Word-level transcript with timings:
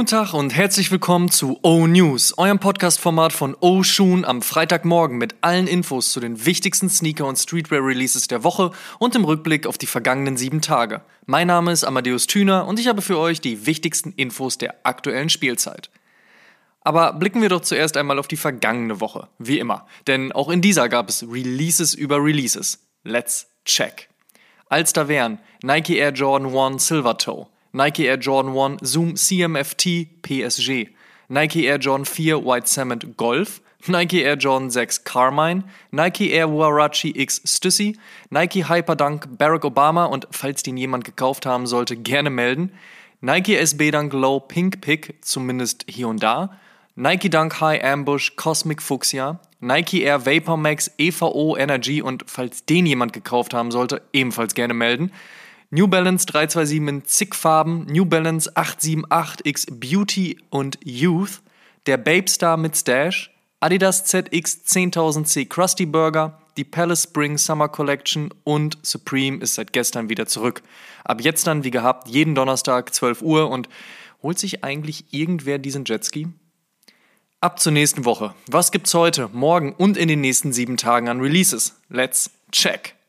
Guten 0.00 0.16
Tag 0.16 0.32
und 0.32 0.56
herzlich 0.56 0.90
willkommen 0.90 1.30
zu 1.30 1.60
O 1.62 1.86
News, 1.86 2.32
eurem 2.38 2.58
Podcast-Format 2.58 3.34
von 3.34 3.54
O 3.60 3.82
Schuhen 3.82 4.24
am 4.24 4.40
Freitagmorgen 4.40 5.18
mit 5.18 5.34
allen 5.42 5.66
Infos 5.66 6.10
zu 6.10 6.20
den 6.20 6.46
wichtigsten 6.46 6.88
Sneaker- 6.88 7.26
und 7.26 7.36
Streetwear-Releases 7.36 8.26
der 8.26 8.42
Woche 8.42 8.70
und 8.98 9.14
im 9.14 9.26
Rückblick 9.26 9.66
auf 9.66 9.76
die 9.76 9.84
vergangenen 9.86 10.38
sieben 10.38 10.62
Tage. 10.62 11.02
Mein 11.26 11.48
Name 11.48 11.70
ist 11.70 11.84
Amadeus 11.84 12.26
Thüner 12.26 12.66
und 12.66 12.80
ich 12.80 12.88
habe 12.88 13.02
für 13.02 13.18
euch 13.18 13.42
die 13.42 13.66
wichtigsten 13.66 14.12
Infos 14.12 14.56
der 14.56 14.74
aktuellen 14.84 15.28
Spielzeit. 15.28 15.90
Aber 16.80 17.12
blicken 17.12 17.42
wir 17.42 17.50
doch 17.50 17.60
zuerst 17.60 17.98
einmal 17.98 18.18
auf 18.18 18.26
die 18.26 18.38
vergangene 18.38 19.02
Woche, 19.02 19.28
wie 19.36 19.58
immer, 19.58 19.86
denn 20.06 20.32
auch 20.32 20.48
in 20.48 20.62
dieser 20.62 20.88
gab 20.88 21.10
es 21.10 21.26
Releases 21.30 21.92
über 21.92 22.24
Releases. 22.24 22.78
Let's 23.04 23.48
check. 23.66 24.08
Als 24.66 24.94
da 24.94 25.08
wären 25.08 25.40
Nike 25.62 25.98
Air 25.98 26.12
Jordan 26.12 26.56
1 26.56 26.86
Silver 26.86 27.18
Toe, 27.18 27.48
Nike 27.72 28.08
Air 28.08 28.16
Jordan 28.16 28.54
1 28.54 28.84
Zoom 28.84 29.14
CMFT 29.14 30.08
PSG, 30.22 30.88
Nike 31.28 31.68
Air 31.68 31.78
Jordan 31.78 32.04
4 32.04 32.44
White 32.44 32.66
Cement 32.66 33.16
Golf, 33.16 33.60
Nike 33.86 34.24
Air 34.24 34.36
Jordan 34.36 34.70
6 34.70 35.04
Carmine, 35.04 35.64
Nike 35.92 36.32
Air 36.32 36.48
Warachi 36.48 37.12
X 37.16 37.40
Stussy, 37.44 37.96
Nike 38.28 38.64
Hyperdunk 38.64 39.38
Barack 39.38 39.64
Obama. 39.64 40.06
Und 40.06 40.26
falls 40.30 40.62
den 40.62 40.76
jemand 40.76 41.04
gekauft 41.04 41.46
haben 41.46 41.66
sollte, 41.66 41.96
gerne 41.96 42.30
melden, 42.30 42.72
Nike 43.20 43.56
SB 43.56 43.90
Dunk 43.90 44.12
Low 44.12 44.40
Pink 44.40 44.80
Pick, 44.80 45.14
zumindest 45.22 45.84
hier 45.88 46.08
und 46.08 46.22
da, 46.22 46.58
Nike 46.96 47.30
Dunk 47.30 47.60
High 47.60 47.82
Ambush 47.84 48.34
Cosmic 48.36 48.82
Fuchsia, 48.82 49.38
Nike 49.60 50.02
Air 50.02 50.26
Vapor 50.26 50.56
Max 50.56 50.90
EVO 50.98 51.56
Energy. 51.56 52.02
Und 52.02 52.24
falls 52.26 52.64
den 52.64 52.84
jemand 52.84 53.12
gekauft 53.12 53.54
haben 53.54 53.70
sollte, 53.70 54.02
ebenfalls 54.12 54.54
gerne 54.54 54.74
melden, 54.74 55.12
New 55.72 55.86
Balance 55.86 56.26
327 56.26 56.88
in 56.88 57.04
zig 57.04 57.32
Farben, 57.32 57.86
New 57.86 58.04
Balance 58.04 58.50
878X 58.56 59.66
Beauty 59.70 60.36
und 60.50 60.78
Youth, 60.82 61.42
der 61.86 61.96
Babestar 61.96 62.56
mit 62.56 62.76
Stash, 62.76 63.30
Adidas 63.60 64.04
ZX 64.04 64.64
10000C 64.66 65.46
Krusty 65.48 65.86
Burger, 65.86 66.40
die 66.56 66.64
Palace 66.64 67.04
Spring 67.04 67.38
Summer 67.38 67.68
Collection 67.68 68.34
und 68.42 68.78
Supreme 68.82 69.38
ist 69.38 69.54
seit 69.54 69.72
gestern 69.72 70.08
wieder 70.08 70.26
zurück. 70.26 70.62
Ab 71.04 71.20
jetzt 71.20 71.46
dann, 71.46 71.62
wie 71.62 71.70
gehabt, 71.70 72.08
jeden 72.08 72.34
Donnerstag 72.34 72.92
12 72.92 73.22
Uhr 73.22 73.48
und 73.48 73.68
holt 74.24 74.40
sich 74.40 74.64
eigentlich 74.64 75.04
irgendwer 75.12 75.58
diesen 75.58 75.84
Jetski? 75.84 76.26
Ab 77.40 77.60
zur 77.60 77.70
nächsten 77.70 78.04
Woche. 78.04 78.34
Was 78.48 78.72
gibt's 78.72 78.92
heute, 78.92 79.30
morgen 79.32 79.72
und 79.72 79.96
in 79.96 80.08
den 80.08 80.20
nächsten 80.20 80.52
sieben 80.52 80.76
Tagen 80.76 81.08
an 81.08 81.20
Releases? 81.20 81.76
Let's 81.88 82.28
check! 82.50 82.99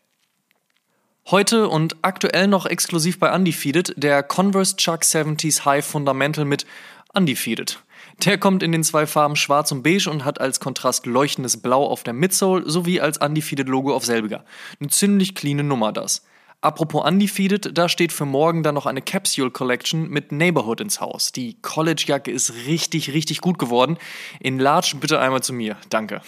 Heute 1.30 1.70
und 1.70 1.96
aktuell 2.02 2.48
noch 2.48 2.66
exklusiv 2.66 3.20
bei 3.20 3.34
Undefeated 3.34 3.94
der 3.96 4.24
Converse 4.24 4.76
Chuck 4.76 5.04
70s 5.04 5.66
High 5.66 5.86
Fundamental 5.86 6.46
mit 6.46 6.66
Undefeated. 7.14 7.80
Der 8.26 8.38
kommt 8.38 8.64
in 8.64 8.72
den 8.72 8.84
zwei 8.84 9.06
Farben 9.06 9.36
schwarz 9.36 9.72
und 9.72 9.84
beige 9.84 10.10
und 10.10 10.26
hat 10.26 10.42
als 10.42 10.60
Kontrast 10.60 11.06
leuchtendes 11.06 11.62
Blau 11.62 11.86
auf 11.86 12.04
der 12.04 12.14
Midsole 12.14 12.70
sowie 12.70 13.00
als 13.00 13.20
Undefeated 13.20 13.70
Logo 13.70 13.96
auf 13.96 14.04
selbiger. 14.04 14.44
Eine 14.80 14.90
ziemlich 14.90 15.36
cleane 15.36 15.64
Nummer 15.64 15.94
das. 15.94 16.24
Apropos 16.60 17.06
Undefeated, 17.06 17.78
da 17.78 17.88
steht 17.88 18.12
für 18.12 18.26
morgen 18.26 18.62
dann 18.62 18.76
noch 18.76 18.86
eine 18.86 19.02
Capsule 19.02 19.52
Collection 19.52 20.10
mit 20.10 20.32
Neighborhood 20.32 20.82
ins 20.82 21.02
Haus. 21.02 21.32
Die 21.32 21.56
College-Jacke 21.62 22.30
ist 22.32 22.54
richtig, 22.68 23.14
richtig 23.14 23.42
gut 23.42 23.58
geworden. 23.58 23.98
In 24.40 24.60
Large 24.60 24.96
bitte 25.00 25.20
einmal 25.20 25.42
zu 25.42 25.54
mir. 25.54 25.78
Danke. 25.90 26.22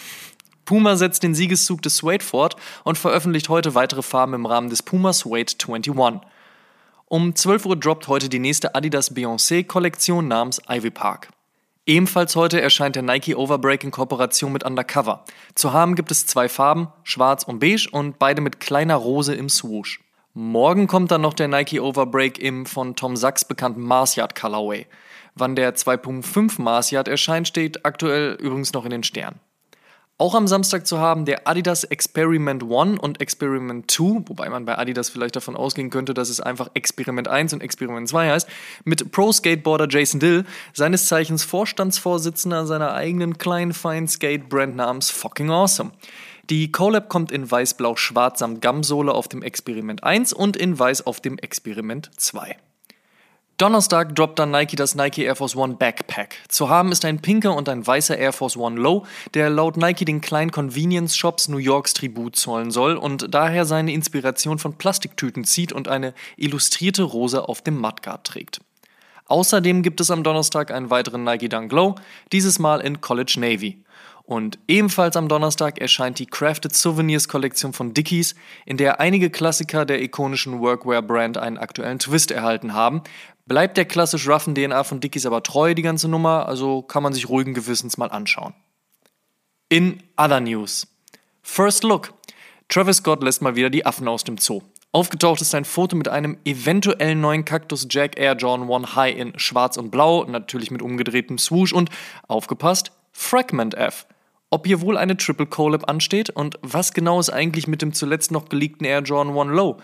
Puma 0.64 0.96
setzt 0.96 1.22
den 1.22 1.34
Siegeszug 1.34 1.82
des 1.82 1.96
Suede 1.96 2.24
fort 2.24 2.56
und 2.84 2.98
veröffentlicht 2.98 3.48
heute 3.48 3.74
weitere 3.74 4.02
Farben 4.02 4.34
im 4.34 4.46
Rahmen 4.46 4.70
des 4.70 4.82
Puma 4.82 5.12
Suede 5.12 5.52
21. 5.66 6.20
Um 7.06 7.34
12 7.34 7.66
Uhr 7.66 7.76
droppt 7.76 8.08
heute 8.08 8.28
die 8.28 8.38
nächste 8.38 8.74
Adidas 8.74 9.14
Beyoncé-Kollektion 9.14 10.26
namens 10.26 10.60
Ivy 10.68 10.90
Park. 10.90 11.28
Ebenfalls 11.86 12.34
heute 12.34 12.62
erscheint 12.62 12.96
der 12.96 13.02
Nike 13.02 13.36
Overbreak 13.36 13.84
in 13.84 13.90
Kooperation 13.90 14.52
mit 14.52 14.64
Undercover. 14.64 15.24
Zu 15.54 15.74
haben 15.74 15.96
gibt 15.96 16.10
es 16.10 16.26
zwei 16.26 16.48
Farben, 16.48 16.88
schwarz 17.02 17.44
und 17.44 17.58
beige 17.58 17.88
und 17.92 18.18
beide 18.18 18.40
mit 18.40 18.58
kleiner 18.58 18.96
Rose 18.96 19.34
im 19.34 19.50
Swoosh. 19.50 20.00
Morgen 20.32 20.86
kommt 20.86 21.10
dann 21.10 21.20
noch 21.20 21.34
der 21.34 21.48
Nike 21.48 21.80
Overbreak 21.80 22.38
im 22.38 22.64
von 22.64 22.96
Tom 22.96 23.16
Sachs 23.16 23.44
bekannten 23.44 23.82
Marsyard 23.82 24.34
Colorway. 24.34 24.86
Wann 25.34 25.56
der 25.56 25.76
2.5 25.76 26.60
Marsyard 26.62 27.06
erscheint, 27.06 27.48
steht 27.48 27.84
aktuell 27.84 28.32
übrigens 28.40 28.72
noch 28.72 28.84
in 28.84 28.90
den 28.90 29.04
Sternen. 29.04 29.38
Auch 30.16 30.36
am 30.36 30.46
Samstag 30.46 30.86
zu 30.86 31.00
haben 31.00 31.24
der 31.24 31.48
Adidas 31.48 31.82
Experiment 31.82 32.62
1 32.62 33.00
und 33.00 33.20
Experiment 33.20 33.90
2, 33.90 34.28
wobei 34.28 34.48
man 34.48 34.64
bei 34.64 34.78
Adidas 34.78 35.10
vielleicht 35.10 35.34
davon 35.34 35.56
ausgehen 35.56 35.90
könnte, 35.90 36.14
dass 36.14 36.28
es 36.28 36.40
einfach 36.40 36.70
Experiment 36.74 37.26
1 37.26 37.52
und 37.52 37.62
Experiment 37.62 38.08
2 38.08 38.30
heißt, 38.30 38.48
mit 38.84 39.10
Pro-Skateboarder 39.10 39.88
Jason 39.90 40.20
Dill, 40.20 40.44
seines 40.72 41.06
Zeichens 41.06 41.42
Vorstandsvorsitzender 41.42 42.64
seiner 42.64 42.94
eigenen 42.94 43.38
kleinen 43.38 43.72
feinen 43.72 44.06
Skate-Brand 44.06 44.76
namens 44.76 45.10
Fucking 45.10 45.50
Awesome. 45.50 45.90
Die 46.48 46.70
Collab 46.70 47.08
kommt 47.08 47.32
in 47.32 47.50
weiß-blau-schwarz 47.50 48.38
samt 48.38 48.60
Gamsohle 48.60 49.12
auf 49.12 49.26
dem 49.26 49.42
Experiment 49.42 50.04
1 50.04 50.32
und 50.32 50.56
in 50.56 50.78
weiß 50.78 51.08
auf 51.08 51.20
dem 51.20 51.38
Experiment 51.38 52.12
2. 52.16 52.56
Donnerstag 53.56 54.16
droppt 54.16 54.40
dann 54.40 54.50
Nike 54.50 54.74
das 54.74 54.96
Nike 54.96 55.22
Air 55.22 55.36
Force 55.36 55.54
One 55.54 55.74
Backpack. 55.74 56.38
Zu 56.48 56.68
haben 56.68 56.90
ist 56.90 57.04
ein 57.04 57.20
pinker 57.20 57.54
und 57.54 57.68
ein 57.68 57.86
weißer 57.86 58.18
Air 58.18 58.32
Force 58.32 58.56
One 58.56 58.80
Low, 58.80 59.06
der 59.34 59.48
laut 59.48 59.76
Nike 59.76 60.04
den 60.04 60.20
kleinen 60.20 60.50
Convenience 60.50 61.16
Shops 61.16 61.46
New 61.46 61.58
Yorks 61.58 61.92
Tribut 61.92 62.34
zollen 62.34 62.72
soll 62.72 62.96
und 62.96 63.32
daher 63.32 63.64
seine 63.64 63.92
Inspiration 63.92 64.58
von 64.58 64.76
Plastiktüten 64.76 65.44
zieht 65.44 65.72
und 65.72 65.86
eine 65.86 66.14
illustrierte 66.36 67.04
Rose 67.04 67.48
auf 67.48 67.62
dem 67.62 67.78
Mudguard 67.78 68.26
trägt. 68.26 68.60
Außerdem 69.26 69.82
gibt 69.82 70.00
es 70.00 70.10
am 70.10 70.24
Donnerstag 70.24 70.72
einen 70.72 70.90
weiteren 70.90 71.22
Nike 71.22 71.48
Dunk 71.48 71.70
Low, 71.70 71.94
dieses 72.32 72.58
Mal 72.58 72.80
in 72.80 73.00
College 73.00 73.36
Navy. 73.38 73.84
Und 74.26 74.58
ebenfalls 74.68 75.16
am 75.16 75.28
Donnerstag 75.28 75.78
erscheint 75.78 76.18
die 76.18 76.26
Crafted 76.26 76.74
Souvenirs 76.74 77.28
Kollektion 77.28 77.74
von 77.74 77.92
Dickies, 77.92 78.34
in 78.64 78.78
der 78.78 78.98
einige 78.98 79.28
Klassiker 79.28 79.84
der 79.84 80.02
ikonischen 80.02 80.60
Workwear-Brand 80.60 81.36
einen 81.36 81.58
aktuellen 81.58 81.98
Twist 81.98 82.30
erhalten 82.30 82.72
haben, 82.72 83.02
Bleibt 83.46 83.76
der 83.76 83.84
klassisch 83.84 84.26
roughen 84.26 84.54
DNA 84.54 84.84
von 84.84 85.00
Dickies 85.00 85.26
aber 85.26 85.42
treu, 85.42 85.74
die 85.74 85.82
ganze 85.82 86.08
Nummer, 86.08 86.48
also 86.48 86.80
kann 86.80 87.02
man 87.02 87.12
sich 87.12 87.28
ruhigen 87.28 87.52
Gewissens 87.52 87.98
mal 87.98 88.10
anschauen. 88.10 88.54
In 89.68 90.02
other 90.16 90.40
news. 90.40 90.86
First 91.42 91.84
look. 91.84 92.14
Travis 92.70 92.98
Scott 92.98 93.22
lässt 93.22 93.42
mal 93.42 93.54
wieder 93.54 93.68
die 93.68 93.84
Affen 93.84 94.08
aus 94.08 94.24
dem 94.24 94.38
Zoo. 94.38 94.62
Aufgetaucht 94.92 95.42
ist 95.42 95.54
ein 95.54 95.66
Foto 95.66 95.94
mit 95.94 96.08
einem 96.08 96.38
eventuellen 96.46 97.20
neuen 97.20 97.44
Cactus 97.44 97.86
Jack 97.90 98.18
Air 98.18 98.34
John 98.36 98.72
1 98.72 98.96
High 98.96 99.16
in 99.16 99.38
schwarz 99.38 99.76
und 99.76 99.90
blau, 99.90 100.24
natürlich 100.24 100.70
mit 100.70 100.80
umgedrehtem 100.80 101.36
Swoosh 101.36 101.74
und, 101.74 101.90
aufgepasst, 102.28 102.92
Fragment 103.12 103.74
F. 103.74 104.06
Ob 104.50 104.66
hier 104.66 104.80
wohl 104.80 104.96
eine 104.96 105.16
Triple 105.16 105.46
Collab 105.46 105.88
ansteht 105.88 106.30
und 106.30 106.58
was 106.62 106.92
genau 106.92 107.18
ist 107.18 107.30
eigentlich 107.30 107.66
mit 107.66 107.82
dem 107.82 107.92
zuletzt 107.92 108.30
noch 108.30 108.48
geleakten 108.48 108.86
Air 108.86 109.02
Jordan 109.02 109.36
1 109.36 109.56
Low? 109.56 109.78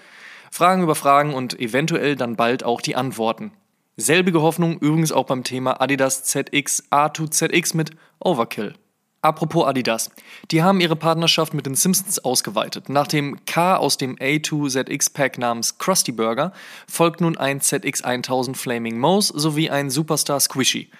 Fragen 0.50 0.82
über 0.82 0.94
Fragen 0.94 1.34
und 1.34 1.59
eventuell 1.60 2.16
dann 2.16 2.37
bald 2.37 2.65
auch 2.65 2.81
die 2.81 2.97
Antworten. 2.97 3.53
Selbige 3.97 4.43
Hoffnung 4.43 4.78
übrigens 4.78 5.12
auch 5.12 5.26
beim 5.26 5.44
Thema 5.44 5.81
Adidas 5.81 6.25
ZX 6.25 6.91
A2ZX 6.91 7.76
mit 7.76 7.91
Overkill. 8.19 8.75
Apropos 9.22 9.66
Adidas. 9.66 10.10
Die 10.50 10.62
haben 10.62 10.81
ihre 10.81 10.97
Partnerschaft 10.97 11.53
mit 11.53 11.66
den 11.66 11.75
Simpsons 11.75 12.19
ausgeweitet. 12.21 12.88
Nach 12.88 13.06
dem 13.06 13.44
K 13.44 13.77
aus 13.77 13.98
dem 13.98 14.16
A2ZX 14.16 15.12
Pack 15.12 15.37
namens 15.37 15.77
Krusty 15.77 16.12
Burger 16.12 16.53
folgt 16.88 17.21
nun 17.21 17.37
ein 17.37 17.60
ZX1000 17.60 18.56
Flaming 18.56 18.98
Mouse 18.98 19.28
sowie 19.28 19.69
ein 19.69 19.91
Superstar 19.91 20.41
Squishy. 20.41 20.91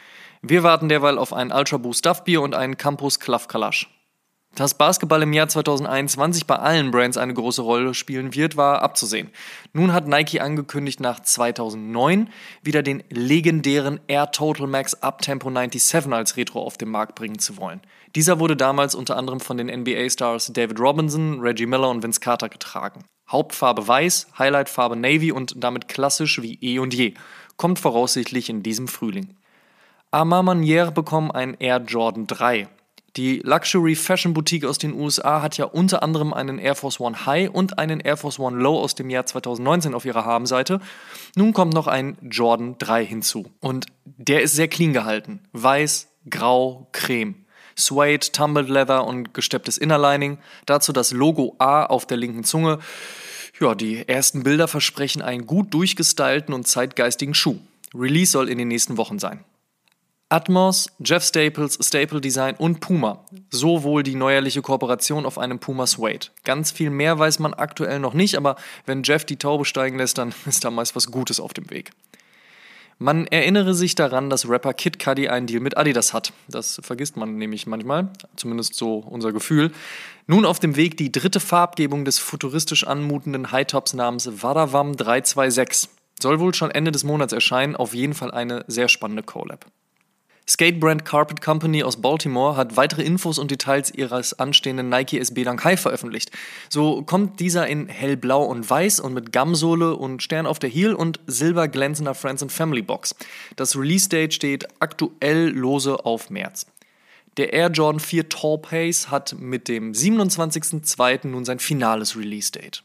Wir 0.43 0.63
warten 0.63 0.89
derweil 0.89 1.19
auf 1.19 1.35
ein 1.35 1.53
Ultra 1.53 1.77
Boost 1.77 2.07
Duff 2.07 2.25
Bier 2.25 2.41
und 2.41 2.55
einen 2.55 2.79
Campus 2.79 3.21
Klaff 3.21 3.47
Kalasch. 3.47 3.91
Dass 4.55 4.75
Basketball 4.75 5.23
im 5.23 5.35
Jahr 5.35 5.49
2021 5.49 6.47
bei 6.47 6.57
allen 6.57 6.91
Brands 6.91 7.19
eine 7.19 7.35
große 7.35 7.61
Rolle 7.63 7.93
spielen 7.93 8.35
wird, 8.35 8.57
war 8.57 8.83
abzusehen. 8.83 9.31
Nun 9.75 9.93
hat 9.93 10.09
Nike 10.09 10.41
angekündigt, 10.41 10.99
nach 10.99 11.21
2009 11.21 12.31
wieder 12.63 12.83
den 12.83 13.05
legendären 13.11 14.01
Air 14.09 14.33
Total 14.33 14.67
Max 14.67 14.95
Uptempo 14.95 15.51
97 15.51 16.13
als 16.13 16.37
Retro 16.37 16.63
auf 16.63 16.79
den 16.79 16.89
Markt 16.89 17.15
bringen 17.15 17.39
zu 17.39 17.59
wollen. 17.59 17.81
Dieser 18.17 18.41
wurde 18.41 18.57
damals 18.57 18.95
unter 18.95 19.17
anderem 19.17 19.41
von 19.41 19.59
den 19.59 19.69
NBA-Stars 19.69 20.53
David 20.55 20.81
Robinson, 20.81 21.41
Reggie 21.41 21.67
Miller 21.67 21.91
und 21.91 22.03
Vince 22.03 22.21
Carter 22.21 22.49
getragen. 22.49 23.05
Hauptfarbe 23.31 23.87
weiß, 23.87 24.29
Highlightfarbe 24.39 24.97
Navy 24.97 25.31
und 25.31 25.63
damit 25.63 25.87
klassisch 25.87 26.43
wie 26.43 26.59
eh 26.61 26.81
und 26.81 26.95
je. 26.95 27.15
Kommt 27.57 27.79
voraussichtlich 27.79 28.49
in 28.49 28.65
diesem 28.65 28.89
Frühling. 28.89 29.37
Armand 30.13 30.45
Manier 30.45 30.91
bekommen 30.91 31.31
ein 31.31 31.55
Air 31.61 31.83
Jordan 31.87 32.27
3. 32.27 32.67
Die 33.15 33.39
Luxury 33.45 33.95
Fashion 33.95 34.35
Boutique 34.35 34.65
aus 34.65 34.79
den 34.79 34.93
USA 34.93 35.41
hat 35.41 35.57
ja 35.57 35.67
unter 35.67 36.03
anderem 36.03 36.33
einen 36.33 36.59
Air 36.59 36.75
Force 36.75 36.99
One 36.99 37.27
High 37.27 37.51
und 37.51 37.79
einen 37.79 38.01
Air 38.01 38.17
Force 38.17 38.41
One 38.41 38.57
Low 38.57 38.77
aus 38.81 38.97
dem 38.97 39.09
Jahr 39.09 39.25
2019 39.27 39.95
auf 39.95 40.05
ihrer 40.05 40.25
Habenseite. 40.25 40.81
Nun 41.37 41.53
kommt 41.53 41.75
noch 41.75 41.87
ein 41.87 42.19
Jordan 42.23 42.75
3 42.79 43.07
hinzu. 43.07 43.53
Und 43.61 43.87
der 44.05 44.43
ist 44.43 44.57
sehr 44.57 44.67
clean 44.67 44.93
gehalten. 44.93 45.45
Weiß, 45.53 46.09
grau, 46.29 46.89
creme. 46.91 47.47
Suede, 47.77 48.33
Tumbled 48.33 48.69
Leather 48.69 49.07
und 49.07 49.33
gestepptes 49.33 49.79
Innerlining. 49.79 50.39
Dazu 50.67 50.93
das 50.93 51.13
Logo 51.13 51.55
A 51.59 51.85
auf 51.85 52.05
der 52.05 52.17
linken 52.17 52.43
Zunge. 52.43 52.81
Ja, 53.61 53.77
die 53.77 54.09
ersten 54.09 54.43
Bilder 54.43 54.67
versprechen 54.67 55.23
einen 55.23 55.47
gut 55.47 55.73
durchgestylten 55.73 56.53
und 56.53 56.67
zeitgeistigen 56.67 57.35
Schuh. 57.35 57.61
Release 57.95 58.33
soll 58.33 58.49
in 58.49 58.59
den 58.59 58.69
nächsten 58.69 58.97
Wochen 58.97 59.21
sein. 59.21 59.45
Atmos, 60.33 60.87
Jeff 61.05 61.25
Staples, 61.25 61.77
Staple 61.83 62.21
Design 62.21 62.55
und 62.57 62.79
Puma. 62.79 63.25
So 63.51 63.83
wohl 63.83 64.05
die 64.05 64.15
neuerliche 64.15 64.63
Kooperation 64.63 65.27
auf 65.27 65.39
einem 65.39 65.59
Puma 65.59 65.89
Suede. 65.89 66.29
Ganz 66.45 66.71
viel 66.71 66.91
mehr 66.91 67.19
weiß 67.19 67.41
man 67.41 67.53
aktuell 67.53 67.99
noch 67.99 68.15
nicht, 68.15 68.37
aber 68.37 68.55
wenn 68.87 69.03
Jeff 69.03 69.25
die 69.25 69.39
Taube 69.39 69.65
steigen 69.65 69.99
lässt, 69.99 70.19
dann 70.19 70.33
ist 70.47 70.65
da 70.65 70.71
meist 70.71 70.95
was 70.95 71.11
Gutes 71.11 71.41
auf 71.41 71.53
dem 71.53 71.69
Weg. 71.71 71.91
Man 73.01 73.27
erinnere 73.27 73.75
sich 73.75 73.97
daran, 73.97 74.31
dass 74.31 74.49
Rapper 74.49 74.73
Kid 74.73 75.03
Cudi 75.03 75.29
einen 75.29 75.49
Deal 75.49 75.59
mit 75.59 75.77
Adidas 75.77 76.13
hat. 76.13 76.33
Das 76.47 76.81
vergisst 76.81 77.17
man 77.17 77.37
nämlich 77.37 77.67
manchmal, 77.67 78.11
zumindest 78.37 78.77
so 78.77 78.99
unser 78.99 79.33
Gefühl. 79.33 79.73
Nun 80.29 80.45
auf 80.45 80.61
dem 80.61 80.77
Weg 80.77 80.97
die 80.97 81.11
dritte 81.11 81.41
Farbgebung 81.41 82.05
des 82.05 82.21
futuristisch 82.21 82.87
anmutenden 82.87 83.51
Hightops 83.51 83.95
namens 83.95 84.31
Vadavam 84.43 84.97
326. 84.97 85.91
Soll 86.23 86.39
wohl 86.39 86.55
schon 86.55 86.71
Ende 86.71 86.93
des 86.93 87.03
Monats 87.03 87.33
erscheinen, 87.33 87.75
auf 87.75 87.95
jeden 87.95 88.15
Fall 88.15 88.31
eine 88.31 88.65
sehr 88.69 88.89
spannende 88.89 89.25
Collab. 89.25 89.67
Skatebrand 90.49 91.05
Carpet 91.05 91.41
Company 91.41 91.83
aus 91.83 92.01
Baltimore 92.01 92.57
hat 92.57 92.77
weitere 92.77 93.03
Infos 93.03 93.39
und 93.39 93.51
Details 93.51 93.93
ihres 93.95 94.39
anstehenden 94.39 94.89
Nike 94.89 95.19
SB 95.19 95.45
Dunk 95.45 95.65
High 95.65 95.81
veröffentlicht. 95.81 96.31
So 96.69 97.03
kommt 97.03 97.41
dieser 97.41 97.67
in 97.67 97.89
hellblau 97.89 98.43
und 98.45 98.69
weiß 98.69 99.01
und 99.01 99.15
mit 99.15 99.33
Gamsohle 99.33 99.95
und 99.95 100.23
Stern 100.23 100.47
auf 100.47 100.59
der 100.59 100.71
Heel 100.71 100.95
und 100.95 101.21
silber 101.27 101.69
glänzender 101.69 102.15
Friends 102.15 102.43
and 102.43 102.53
Family 102.53 102.83
Box. 102.83 103.15
Das 103.57 103.77
Release 103.77 104.09
Date 104.09 104.35
steht 104.35 104.67
aktuell 104.81 105.51
lose 105.51 106.05
auf 106.05 106.31
März. 106.31 106.67
Der 107.37 107.53
Air 107.53 107.71
Jordan 107.71 108.01
4 108.01 108.29
Tall 108.29 108.59
Pace 108.59 109.11
hat 109.11 109.37
mit 109.39 109.69
dem 109.69 109.93
27.02. 109.93 111.29
nun 111.29 111.45
sein 111.45 111.59
finales 111.59 112.17
Release 112.17 112.51
Date. 112.51 112.83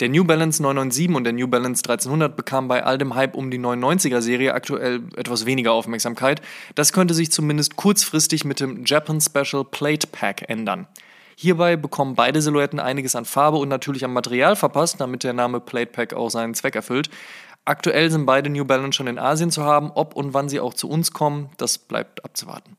Der 0.00 0.08
New 0.08 0.24
Balance 0.24 0.60
997 0.60 1.14
und 1.14 1.22
der 1.22 1.32
New 1.32 1.46
Balance 1.46 1.82
1300 1.84 2.36
bekamen 2.36 2.66
bei 2.66 2.82
all 2.82 2.98
dem 2.98 3.14
Hype 3.14 3.36
um 3.36 3.52
die 3.52 3.60
990er 3.60 4.20
Serie 4.20 4.52
aktuell 4.52 5.02
etwas 5.14 5.46
weniger 5.46 5.70
Aufmerksamkeit. 5.72 6.42
Das 6.74 6.92
könnte 6.92 7.14
sich 7.14 7.30
zumindest 7.30 7.76
kurzfristig 7.76 8.44
mit 8.44 8.58
dem 8.58 8.84
Japan 8.84 9.20
Special 9.20 9.64
Plate 9.64 10.08
Pack 10.08 10.48
ändern. 10.48 10.88
Hierbei 11.36 11.76
bekommen 11.76 12.16
beide 12.16 12.42
Silhouetten 12.42 12.80
einiges 12.80 13.14
an 13.14 13.24
Farbe 13.24 13.58
und 13.58 13.68
natürlich 13.68 14.04
am 14.04 14.12
Material 14.12 14.56
verpasst, 14.56 15.00
damit 15.00 15.22
der 15.22 15.32
Name 15.32 15.60
Plate 15.60 15.92
Pack 15.92 16.12
auch 16.12 16.28
seinen 16.28 16.54
Zweck 16.54 16.74
erfüllt. 16.74 17.08
Aktuell 17.64 18.10
sind 18.10 18.26
beide 18.26 18.50
New 18.50 18.64
Balance 18.64 18.96
schon 18.96 19.06
in 19.06 19.18
Asien 19.18 19.52
zu 19.52 19.62
haben, 19.62 19.92
ob 19.94 20.16
und 20.16 20.34
wann 20.34 20.48
sie 20.48 20.58
auch 20.58 20.74
zu 20.74 20.88
uns 20.88 21.12
kommen, 21.12 21.50
das 21.56 21.78
bleibt 21.78 22.24
abzuwarten. 22.24 22.76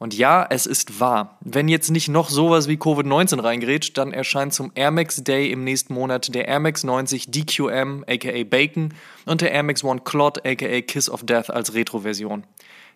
Und 0.00 0.16
ja, 0.16 0.46
es 0.48 0.64
ist 0.64 0.98
wahr. 0.98 1.36
Wenn 1.42 1.68
jetzt 1.68 1.90
nicht 1.90 2.08
noch 2.08 2.30
sowas 2.30 2.68
wie 2.68 2.78
Covid-19 2.78 3.42
reingrätscht, 3.42 3.98
dann 3.98 4.14
erscheint 4.14 4.54
zum 4.54 4.72
Air 4.74 4.92
Max 4.92 5.22
Day 5.22 5.50
im 5.50 5.62
nächsten 5.62 5.92
Monat 5.92 6.34
der 6.34 6.48
Air 6.48 6.60
Max 6.60 6.84
90 6.84 7.30
DQM 7.30 8.06
aka 8.08 8.44
Bacon 8.44 8.94
und 9.26 9.42
der 9.42 9.52
Air 9.52 9.62
Max 9.62 9.84
One 9.84 10.00
Clot 10.02 10.38
aka 10.46 10.80
Kiss 10.80 11.10
of 11.10 11.24
Death 11.24 11.50
als 11.50 11.74
Retro-Version. 11.74 12.44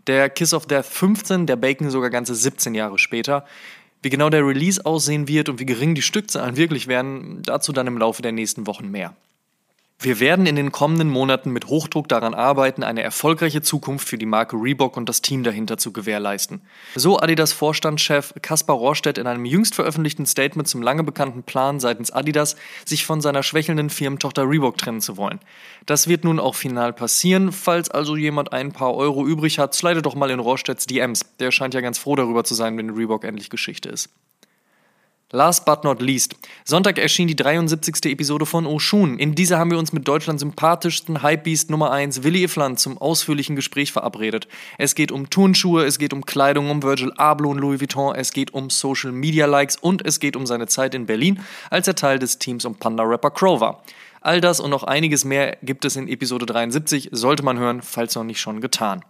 Der 0.06 0.30
Kiss 0.30 0.54
of 0.54 0.64
Death 0.64 0.86
15, 0.86 1.46
der 1.46 1.56
Bacon 1.56 1.90
sogar 1.90 2.08
ganze 2.08 2.34
17 2.34 2.74
Jahre 2.74 2.98
später. 2.98 3.44
Wie 4.00 4.08
genau 4.08 4.30
der 4.30 4.46
Release 4.46 4.84
aussehen 4.86 5.28
wird 5.28 5.50
und 5.50 5.60
wie 5.60 5.66
gering 5.66 5.94
die 5.94 6.00
Stückzahlen 6.00 6.56
wirklich 6.56 6.86
werden, 6.86 7.42
dazu 7.42 7.72
dann 7.72 7.86
im 7.86 7.98
Laufe 7.98 8.22
der 8.22 8.32
nächsten 8.32 8.66
Wochen 8.66 8.90
mehr. 8.90 9.14
Wir 10.00 10.20
werden 10.20 10.44
in 10.44 10.56
den 10.56 10.70
kommenden 10.70 11.08
Monaten 11.08 11.50
mit 11.50 11.68
Hochdruck 11.68 12.08
daran 12.08 12.34
arbeiten, 12.34 12.82
eine 12.82 13.02
erfolgreiche 13.02 13.62
Zukunft 13.62 14.06
für 14.06 14.18
die 14.18 14.26
Marke 14.26 14.56
Reebok 14.56 14.96
und 14.96 15.08
das 15.08 15.22
Team 15.22 15.44
dahinter 15.44 15.78
zu 15.78 15.92
gewährleisten. 15.92 16.60
So 16.94 17.18
Adidas 17.18 17.54
Vorstandschef 17.54 18.34
Kaspar 18.42 18.76
Rohrstedt 18.76 19.16
in 19.16 19.26
einem 19.26 19.46
jüngst 19.46 19.74
veröffentlichten 19.74 20.26
Statement 20.26 20.68
zum 20.68 20.82
lange 20.82 21.04
bekannten 21.04 21.42
Plan 21.42 21.80
seitens 21.80 22.10
Adidas, 22.10 22.56
sich 22.84 23.06
von 23.06 23.22
seiner 23.22 23.42
schwächelnden 23.42 23.88
Firmentochter 23.88 24.48
Reebok 24.48 24.76
trennen 24.76 25.00
zu 25.00 25.16
wollen. 25.16 25.40
Das 25.86 26.06
wird 26.06 26.24
nun 26.24 26.38
auch 26.38 26.54
final 26.54 26.92
passieren. 26.92 27.50
Falls 27.50 27.90
also 27.90 28.16
jemand 28.16 28.52
ein 28.52 28.72
paar 28.72 28.94
Euro 28.94 29.26
übrig 29.26 29.58
hat, 29.58 29.74
slide 29.74 30.02
doch 30.02 30.14
mal 30.14 30.30
in 30.30 30.40
Rohrstedts 30.40 30.86
DMs. 30.86 31.24
Der 31.38 31.50
scheint 31.50 31.72
ja 31.72 31.80
ganz 31.80 31.98
froh 31.98 32.16
darüber 32.16 32.44
zu 32.44 32.54
sein, 32.54 32.76
wenn 32.76 32.90
Reebok 32.90 33.24
endlich 33.24 33.48
Geschichte 33.48 33.88
ist. 33.88 34.10
Last 35.34 35.64
but 35.64 35.82
not 35.82 36.00
least. 36.00 36.36
Sonntag 36.64 36.96
erschien 36.96 37.26
die 37.26 37.34
73. 37.34 38.04
Episode 38.04 38.46
von 38.46 38.66
Oshun. 38.66 39.18
In 39.18 39.34
dieser 39.34 39.58
haben 39.58 39.72
wir 39.72 39.80
uns 39.80 39.92
mit 39.92 40.06
Deutschlands 40.06 40.42
sympathischsten 40.42 41.24
Hypebeast 41.24 41.70
Nummer 41.70 41.90
1, 41.90 42.22
Willi 42.22 42.44
Ifland, 42.44 42.78
zum 42.78 42.98
ausführlichen 42.98 43.56
Gespräch 43.56 43.90
verabredet. 43.90 44.46
Es 44.78 44.94
geht 44.94 45.10
um 45.10 45.30
Turnschuhe, 45.30 45.86
es 45.86 45.98
geht 45.98 46.12
um 46.12 46.24
Kleidung, 46.24 46.70
um 46.70 46.84
Virgil 46.84 47.12
Abloh 47.16 47.50
und 47.50 47.58
Louis 47.58 47.80
Vuitton, 47.80 48.14
es 48.14 48.32
geht 48.32 48.54
um 48.54 48.70
Social 48.70 49.10
Media 49.10 49.46
Likes 49.46 49.74
und 49.74 50.06
es 50.06 50.20
geht 50.20 50.36
um 50.36 50.46
seine 50.46 50.68
Zeit 50.68 50.94
in 50.94 51.06
Berlin, 51.06 51.40
als 51.68 51.88
er 51.88 51.96
Teil 51.96 52.20
des 52.20 52.38
Teams 52.38 52.64
um 52.64 52.76
Panda-Rapper 52.76 53.32
Crow 53.32 53.60
war. 53.60 53.82
All 54.20 54.40
das 54.40 54.60
und 54.60 54.70
noch 54.70 54.84
einiges 54.84 55.24
mehr 55.24 55.58
gibt 55.62 55.84
es 55.84 55.96
in 55.96 56.06
Episode 56.06 56.46
73, 56.46 57.08
sollte 57.10 57.42
man 57.42 57.58
hören, 57.58 57.82
falls 57.82 58.14
noch 58.14 58.22
nicht 58.22 58.40
schon 58.40 58.60
getan. 58.60 59.04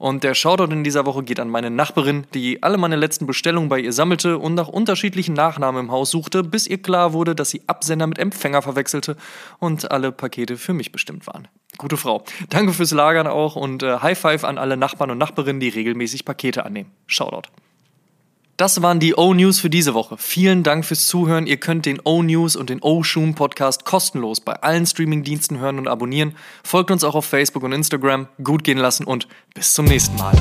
Und 0.00 0.24
der 0.24 0.32
Shoutout 0.32 0.72
in 0.72 0.82
dieser 0.82 1.04
Woche 1.04 1.22
geht 1.22 1.38
an 1.40 1.50
meine 1.50 1.68
Nachbarin, 1.68 2.26
die 2.32 2.62
alle 2.62 2.78
meine 2.78 2.96
letzten 2.96 3.26
Bestellungen 3.26 3.68
bei 3.68 3.78
ihr 3.78 3.92
sammelte 3.92 4.38
und 4.38 4.54
nach 4.54 4.68
unterschiedlichen 4.68 5.34
Nachnamen 5.34 5.84
im 5.84 5.92
Haus 5.92 6.10
suchte, 6.10 6.42
bis 6.42 6.66
ihr 6.66 6.80
klar 6.80 7.12
wurde, 7.12 7.34
dass 7.34 7.50
sie 7.50 7.60
Absender 7.66 8.06
mit 8.06 8.18
Empfänger 8.18 8.62
verwechselte 8.62 9.18
und 9.58 9.90
alle 9.90 10.10
Pakete 10.10 10.56
für 10.56 10.72
mich 10.72 10.90
bestimmt 10.90 11.26
waren. 11.26 11.48
Gute 11.76 11.98
Frau. 11.98 12.24
Danke 12.48 12.72
fürs 12.72 12.92
Lagern 12.92 13.26
auch 13.26 13.56
und 13.56 13.82
äh, 13.82 13.98
High 13.98 14.18
Five 14.18 14.44
an 14.44 14.56
alle 14.56 14.78
Nachbarn 14.78 15.10
und 15.10 15.18
Nachbarinnen, 15.18 15.60
die 15.60 15.68
regelmäßig 15.68 16.24
Pakete 16.24 16.64
annehmen. 16.64 16.90
Shoutout. 17.06 17.50
Das 18.60 18.82
waren 18.82 19.00
die 19.00 19.14
O-News 19.14 19.58
für 19.58 19.70
diese 19.70 19.94
Woche. 19.94 20.18
Vielen 20.18 20.62
Dank 20.62 20.84
fürs 20.84 21.06
Zuhören. 21.06 21.46
Ihr 21.46 21.56
könnt 21.56 21.86
den 21.86 21.98
O-News 22.04 22.56
und 22.56 22.68
den 22.68 22.82
O-Shoom 22.82 23.34
Podcast 23.34 23.86
kostenlos 23.86 24.42
bei 24.42 24.52
allen 24.52 24.84
Streamingdiensten 24.84 25.60
hören 25.60 25.78
und 25.78 25.88
abonnieren. 25.88 26.34
Folgt 26.62 26.90
uns 26.90 27.02
auch 27.02 27.14
auf 27.14 27.24
Facebook 27.24 27.62
und 27.62 27.72
Instagram. 27.72 28.28
Gut 28.44 28.62
gehen 28.62 28.76
lassen 28.76 29.04
und 29.04 29.28
bis 29.54 29.72
zum 29.72 29.86
nächsten 29.86 30.14
Mal. 30.16 30.36